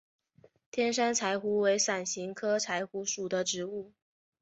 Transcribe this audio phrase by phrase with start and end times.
[0.71, 3.93] 天山柴胡为伞形科柴胡属的植物。